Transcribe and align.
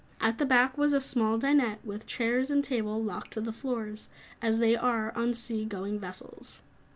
At 0.19 0.39
the 0.39 0.47
back 0.47 0.79
was 0.79 0.93
a 0.93 0.99
small 0.99 1.37
dinette, 1.37 1.85
with 1.85 2.07
chairs 2.07 2.49
and 2.49 2.63
table 2.63 3.03
locked 3.03 3.33
to 3.33 3.39
the 3.41 3.53
floors 3.53 4.09
as 4.41 4.57
they 4.57 4.75
are 4.75 5.15
on 5.15 5.35
sea 5.35 5.63
going 5.63 5.99
vessels. 5.99 6.63